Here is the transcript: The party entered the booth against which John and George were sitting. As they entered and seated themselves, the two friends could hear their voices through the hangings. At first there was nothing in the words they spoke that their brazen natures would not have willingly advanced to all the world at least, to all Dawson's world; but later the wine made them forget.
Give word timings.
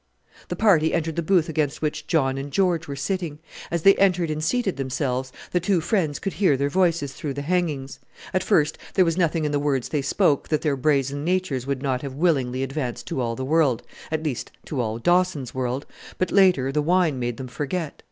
The 0.47 0.55
party 0.55 0.95
entered 0.95 1.15
the 1.15 1.21
booth 1.21 1.47
against 1.47 1.83
which 1.83 2.07
John 2.07 2.35
and 2.39 2.51
George 2.51 2.87
were 2.87 2.95
sitting. 2.95 3.37
As 3.69 3.83
they 3.83 3.93
entered 3.97 4.31
and 4.31 4.43
seated 4.43 4.75
themselves, 4.77 5.31
the 5.51 5.59
two 5.59 5.79
friends 5.79 6.17
could 6.17 6.33
hear 6.33 6.57
their 6.57 6.71
voices 6.71 7.13
through 7.13 7.35
the 7.35 7.43
hangings. 7.43 7.99
At 8.33 8.41
first 8.41 8.79
there 8.95 9.05
was 9.05 9.15
nothing 9.15 9.45
in 9.45 9.51
the 9.51 9.59
words 9.59 9.89
they 9.89 10.01
spoke 10.01 10.47
that 10.47 10.61
their 10.63 10.75
brazen 10.75 11.23
natures 11.23 11.67
would 11.67 11.83
not 11.83 12.01
have 12.01 12.15
willingly 12.15 12.63
advanced 12.63 13.05
to 13.09 13.21
all 13.21 13.35
the 13.35 13.45
world 13.45 13.83
at 14.09 14.23
least, 14.23 14.49
to 14.65 14.81
all 14.81 14.97
Dawson's 14.97 15.53
world; 15.53 15.85
but 16.17 16.31
later 16.31 16.71
the 16.71 16.81
wine 16.81 17.19
made 17.19 17.37
them 17.37 17.47
forget. 17.47 17.99